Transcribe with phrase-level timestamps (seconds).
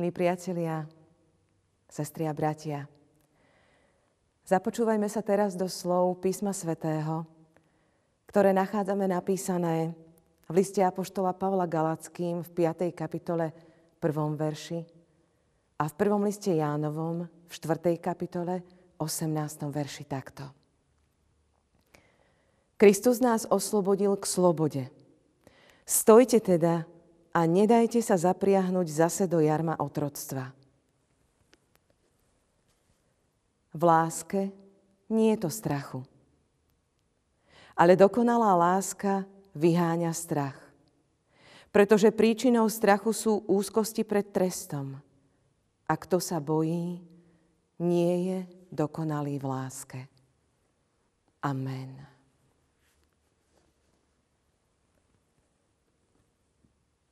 [0.00, 0.88] Milí priatelia,
[1.84, 2.88] sestri a bratia,
[4.48, 7.28] započúvajme sa teraz do slov písma svätého,
[8.24, 9.92] ktoré nachádzame napísané
[10.48, 12.96] v liste Apoštola Pavla Galackým v 5.
[12.96, 13.52] kapitole
[14.00, 14.40] 1.
[14.40, 14.80] verši
[15.76, 18.00] a v prvom liste Jánovom v 4.
[18.00, 18.64] kapitole
[18.96, 19.36] 18.
[19.68, 20.48] verši takto.
[22.80, 24.82] Kristus nás oslobodil k slobode.
[25.84, 26.88] Stojte teda
[27.30, 30.50] a nedajte sa zapriahnuť zase do jarma otroctva.
[33.70, 34.50] V láske
[35.06, 36.02] nie je to strachu.
[37.78, 40.58] Ale dokonalá láska vyháňa strach.
[41.70, 44.98] Pretože príčinou strachu sú úzkosti pred trestom.
[45.86, 46.98] A kto sa bojí,
[47.78, 48.38] nie je
[48.74, 50.00] dokonalý v láske.
[51.40, 52.19] Amen.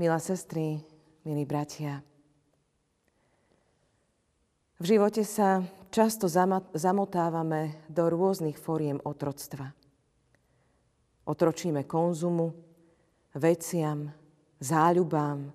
[0.00, 0.80] Milá sestry,
[1.28, 2.00] milí bratia,
[4.80, 5.60] v živote sa
[5.92, 6.24] často
[6.72, 9.76] zamotávame do rôznych fóriem otroctva.
[11.28, 12.56] Otročíme konzumu,
[13.36, 14.08] veciam,
[14.56, 15.52] záľubám,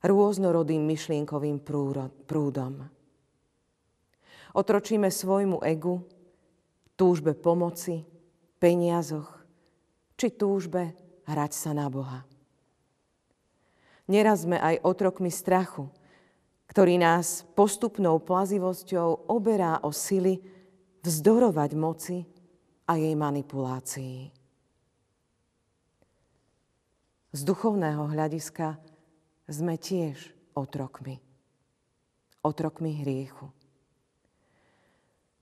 [0.00, 1.60] rôznorodým myšlienkovým
[2.24, 2.80] prúdom.
[4.56, 6.00] Otročíme svojmu egu,
[6.96, 8.08] túžbe pomoci,
[8.56, 9.36] peniazoch,
[10.16, 10.96] či túžbe
[11.28, 12.24] hrať sa na Boha.
[14.06, 15.90] Neraz sme aj otrokmi strachu,
[16.70, 20.38] ktorý nás postupnou plazivosťou oberá o sily
[21.02, 22.18] vzdorovať moci
[22.86, 24.30] a jej manipulácii.
[27.34, 28.78] Z duchovného hľadiska
[29.50, 31.18] sme tiež otrokmi.
[32.40, 33.50] Otrokmi hriechu.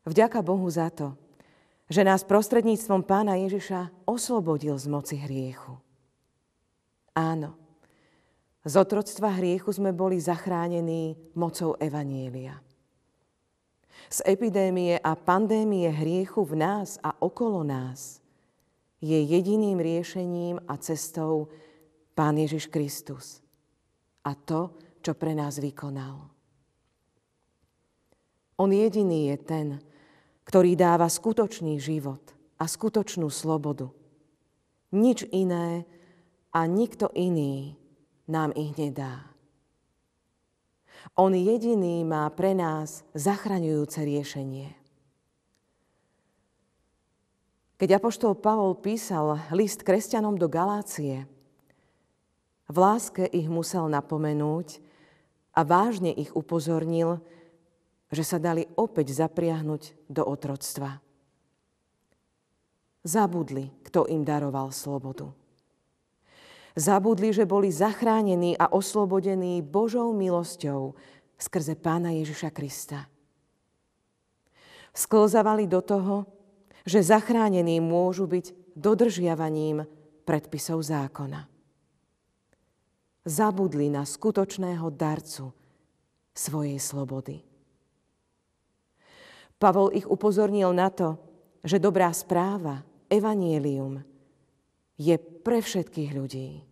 [0.05, 1.17] Vďaka Bohu za to,
[1.89, 5.77] že nás prostredníctvom Pána Ježiša oslobodil z moci hriechu.
[7.13, 7.57] Áno,
[8.65, 12.57] z otroctva hriechu sme boli zachránení mocou Evanielia.
[14.09, 18.25] Z epidémie a pandémie hriechu v nás a okolo nás
[19.05, 21.53] je jediným riešením a cestou
[22.17, 23.45] Pán Ježiš Kristus
[24.25, 24.73] a to,
[25.05, 26.33] čo pre nás vykonal.
[28.57, 29.67] On jediný je ten,
[30.49, 32.23] ktorý dáva skutočný život
[32.57, 33.91] a skutočnú slobodu.
[34.95, 35.85] Nič iné
[36.55, 37.75] a nikto iný
[38.29, 39.29] nám ich nedá.
[41.15, 44.73] On jediný má pre nás zachraňujúce riešenie.
[47.77, 51.29] Keď apoštol Pavol písal list kresťanom do Galácie,
[52.65, 54.81] v láske ich musel napomenúť
[55.53, 57.21] a vážne ich upozornil,
[58.09, 61.03] že sa dali opäť zapriahnuť do otroctva.
[63.05, 65.44] Zabudli, kto im daroval slobodu.
[66.75, 70.99] Zabudli, že boli zachránení a oslobodení Božou milosťou
[71.39, 73.07] skrze Pána Ježiša Krista.
[74.91, 76.27] Sklzavali do toho,
[76.83, 79.87] že zachránení môžu byť dodržiavaním
[80.27, 81.47] predpisov zákona.
[83.23, 85.55] Zabudli na skutočného darcu
[86.35, 87.41] svojej slobody.
[89.63, 91.17] Pavol ich upozornil na to,
[91.63, 94.03] že dobrá správa, evanielium,
[94.99, 96.63] je pre všetkých ľudí.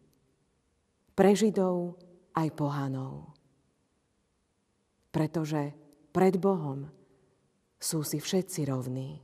[1.12, 1.98] Pre Židov
[2.32, 3.34] aj pohanov.
[5.12, 5.76] Pretože
[6.10, 6.88] pred Bohom
[7.76, 9.20] sú si všetci rovní.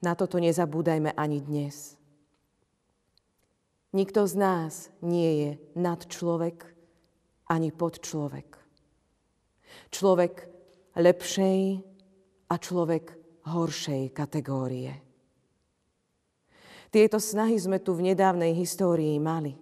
[0.00, 1.96] Na toto nezabúdajme ani dnes.
[3.92, 6.68] Nikto z nás nie je nad človek
[7.50, 8.60] ani pod človek
[9.90, 10.34] človek
[10.98, 11.60] lepšej
[12.50, 13.04] a človek
[13.46, 15.09] horšej kategórie.
[16.90, 19.54] Tieto snahy sme tu v nedávnej histórii mali.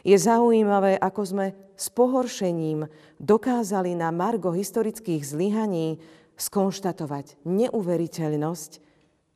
[0.00, 1.46] Je zaujímavé, ako sme
[1.76, 2.88] s pohoršením
[3.20, 6.00] dokázali na margo historických zlyhaní
[6.40, 8.70] skonštatovať neuveriteľnosť,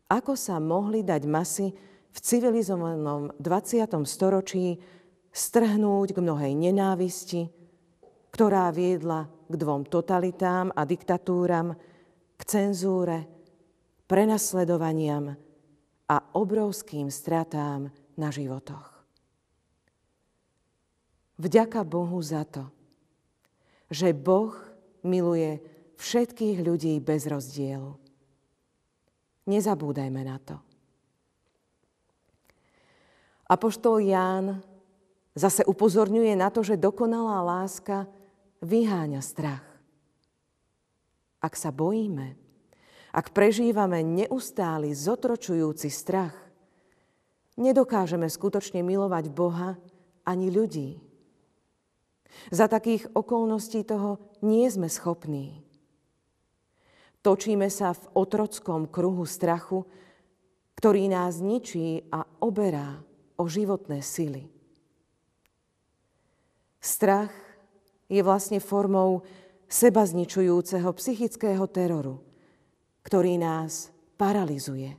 [0.09, 1.77] ako sa mohli dať masy
[2.13, 3.85] v civilizovanom 20.
[4.09, 4.81] storočí
[5.33, 7.49] strhnúť k mnohej nenávisti,
[8.33, 11.77] ktorá viedla k dvom totalitám a diktatúram,
[12.37, 13.29] k cenzúre,
[14.09, 15.52] prenasledovaniam
[16.13, 17.89] a obrovským stratám
[18.21, 18.93] na životoch.
[21.41, 22.69] Vďaka Bohu za to,
[23.89, 24.53] že Boh
[25.01, 25.65] miluje
[25.97, 27.97] všetkých ľudí bez rozdielu.
[29.49, 30.61] Nezabúdajme na to.
[33.49, 34.61] Apoštol Ján
[35.33, 38.05] zase upozorňuje na to, že dokonalá láska
[38.61, 39.65] vyháňa strach.
[41.41, 42.37] Ak sa bojíme,
[43.13, 46.33] ak prežívame neustály zotročujúci strach,
[47.61, 49.77] nedokážeme skutočne milovať Boha
[50.25, 50.97] ani ľudí.
[52.49, 55.61] Za takých okolností toho nie sme schopní.
[57.21, 59.85] Točíme sa v otrockom kruhu strachu,
[60.81, 62.99] ktorý nás ničí a oberá
[63.37, 64.49] o životné sily.
[66.83, 67.31] Strach
[68.11, 69.23] je vlastne formou
[69.71, 72.32] seba zničujúceho psychického teroru,
[73.03, 74.95] ktorý nás paralizuje.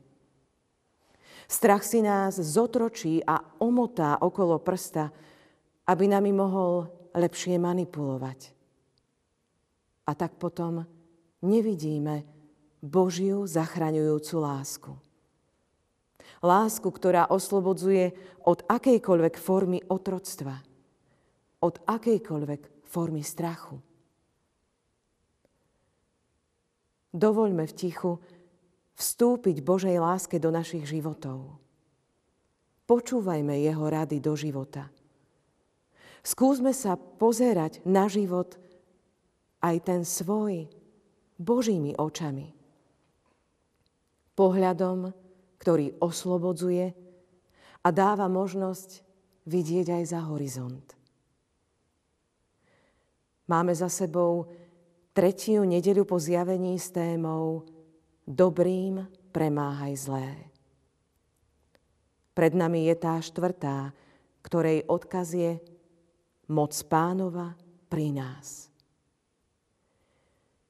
[1.47, 5.11] Strach si nás zotročí a omotá okolo prsta,
[5.87, 8.55] aby nami mohol lepšie manipulovať.
[10.07, 10.83] A tak potom
[11.43, 12.25] nevidíme
[12.83, 14.91] Božiu zachraňujúcu lásku.
[16.43, 18.11] Lásku, ktorá oslobodzuje
[18.43, 20.59] od akejkoľvek formy otroctva,
[21.63, 23.79] od akejkoľvek formy strachu.
[27.13, 28.17] Dovoľme v tichu
[28.97, 31.61] vstúpiť Božej láske do našich životov.
[32.89, 34.89] Počúvajme Jeho rady do života.
[36.25, 38.57] Skúsme sa pozerať na život
[39.61, 40.67] aj ten svoj
[41.37, 42.51] Božími očami.
[44.33, 45.13] Pohľadom,
[45.61, 46.85] ktorý oslobodzuje
[47.83, 49.03] a dáva možnosť
[49.45, 50.87] vidieť aj za horizont.
[53.45, 54.47] Máme za sebou
[55.13, 57.63] tretiu nedeľu po zjavení s témou
[58.25, 60.31] Dobrým premáhaj zlé.
[62.33, 63.93] Pred nami je tá štvrtá,
[64.41, 65.61] ktorej odkaz je
[66.49, 67.53] moc pánova
[67.91, 68.73] pri nás.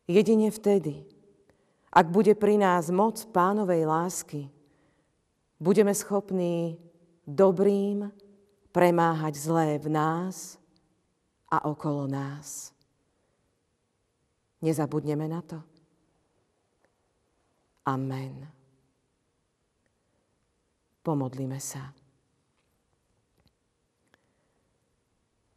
[0.10, 1.08] Jedine vtedy,
[1.94, 4.52] ak bude pri nás moc pánovej lásky,
[5.62, 6.76] budeme schopní
[7.24, 8.12] dobrým
[8.76, 10.60] premáhať zlé v nás
[11.48, 12.73] a okolo nás.
[14.64, 15.60] Nezabudneme na to.
[17.84, 18.48] Amen.
[21.04, 21.92] Pomodlíme sa.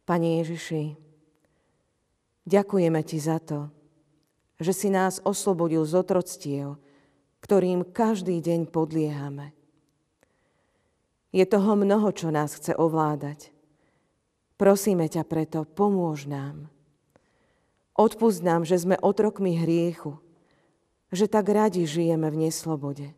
[0.03, 0.95] Pane Ježiši,
[2.43, 3.71] ďakujeme Ti za to,
[4.59, 6.75] že si nás oslobodil z otroctiev,
[7.39, 9.55] ktorým každý deň podliehame.
[11.31, 13.55] Je toho mnoho, čo nás chce ovládať.
[14.59, 16.67] Prosíme ťa preto, pomôž nám.
[17.97, 20.21] Odpust nám, že sme otrokmi hriechu,
[21.09, 23.11] že tak radi žijeme v neslobode.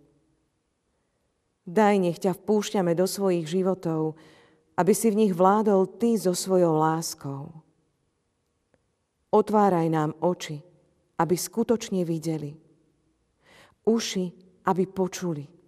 [1.67, 4.15] Daj, nech ťa vpúšťame do svojich životov,
[4.79, 7.51] aby si v nich vládol Ty so svojou láskou.
[9.29, 10.63] Otváraj nám oči,
[11.19, 12.55] aby skutočne videli.
[13.83, 14.31] Uši,
[14.65, 15.59] aby počuli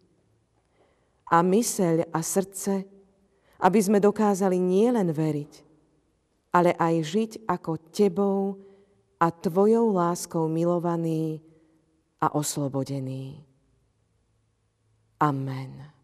[1.31, 2.83] a myseľ a srdce,
[3.63, 5.53] aby sme dokázali nielen veriť,
[6.51, 8.59] ale aj žiť ako Tebou
[9.21, 11.41] a Tvojou láskou milovaný
[12.21, 13.45] a oslobodený.
[15.21, 16.00] Amen.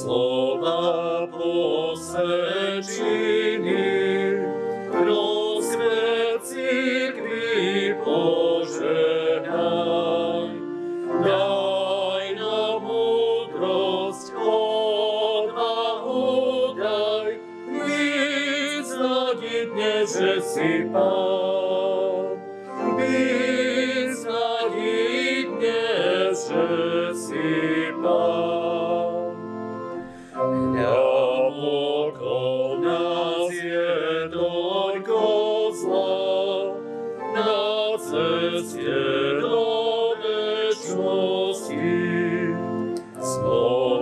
[0.00, 0.31] Lord.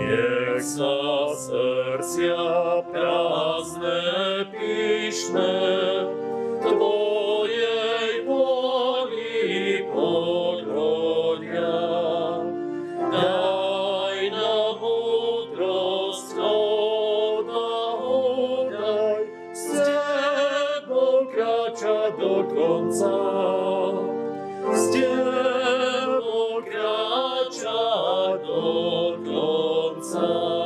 [0.00, 5.56] Nech sa srdcia prázdne pyšné
[6.60, 11.80] Tvojej voli podhodia.
[13.08, 16.36] Daj nám múdrosť
[17.40, 18.12] odvahodaj
[19.56, 23.16] S Tebou kráča do konca.
[24.76, 27.80] S Tebou kráča
[28.44, 28.60] do
[29.24, 29.69] konca.
[30.02, 30.59] So.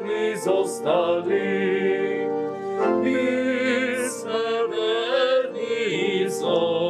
[0.00, 2.28] wierni zostali,
[3.02, 6.89] bis verwerni zostali.